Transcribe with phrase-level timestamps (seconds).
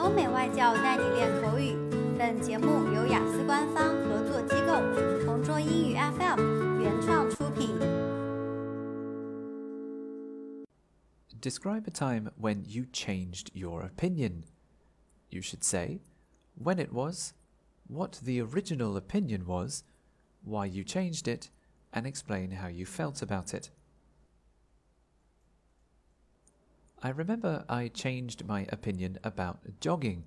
[0.00, 1.76] 欧美外教带你练口语。
[2.18, 7.78] 本节目由雅思官方合作机构同桌英语 FM 原创出品。
[11.40, 14.44] Describe a time when you changed your opinion.
[15.30, 16.00] You should say
[16.60, 17.34] when it was,
[17.86, 19.84] what the original opinion was,
[20.42, 21.50] why you changed it,
[21.92, 23.70] and explain how you felt about it.
[27.03, 30.25] I remember I changed my opinion about jogging.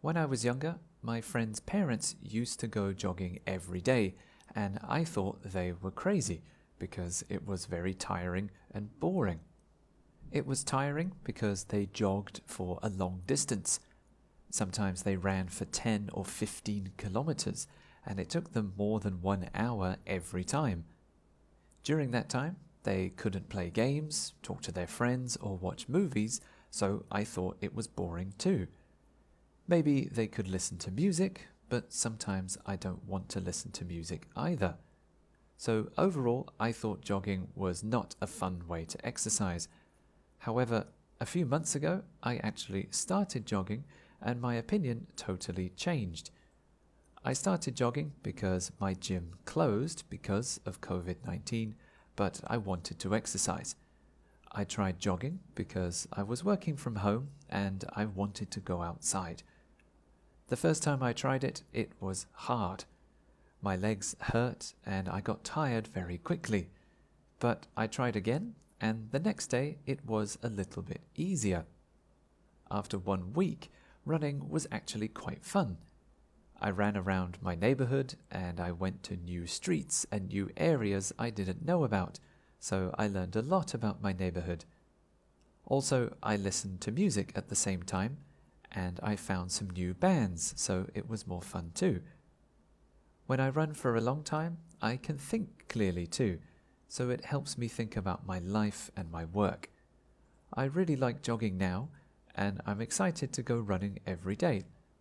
[0.00, 4.16] When I was younger, my friends' parents used to go jogging every day,
[4.56, 6.42] and I thought they were crazy
[6.80, 9.38] because it was very tiring and boring.
[10.32, 13.78] It was tiring because they jogged for a long distance.
[14.50, 17.68] Sometimes they ran for 10 or 15 kilometers,
[18.04, 20.86] and it took them more than one hour every time.
[21.84, 27.04] During that time, they couldn't play games, talk to their friends, or watch movies, so
[27.10, 28.66] I thought it was boring too.
[29.66, 34.26] Maybe they could listen to music, but sometimes I don't want to listen to music
[34.36, 34.76] either.
[35.56, 39.68] So overall, I thought jogging was not a fun way to exercise.
[40.38, 40.86] However,
[41.20, 43.84] a few months ago, I actually started jogging
[44.22, 46.30] and my opinion totally changed.
[47.24, 51.74] I started jogging because my gym closed because of COVID 19
[52.18, 53.76] but I wanted to exercise.
[54.50, 59.44] I tried jogging because I was working from home and I wanted to go outside.
[60.48, 62.86] The first time I tried it, it was hard.
[63.62, 66.70] My legs hurt and I got tired very quickly.
[67.38, 71.66] But I tried again, and the next day it was a little bit easier.
[72.68, 73.70] After one week,
[74.04, 75.76] running was actually quite fun.
[76.60, 81.30] I ran around my neighborhood and I went to new streets and new areas I
[81.30, 82.18] didn't know about,
[82.58, 84.64] so I learned a lot about my neighborhood.
[85.66, 88.16] Also, I listened to music at the same time
[88.72, 92.02] and I found some new bands, so it was more fun too.
[93.26, 96.40] When I run for a long time, I can think clearly too,
[96.88, 99.70] so it helps me think about my life and my work.
[100.52, 101.90] I really like jogging now,
[102.34, 104.64] and I'm excited to go running every day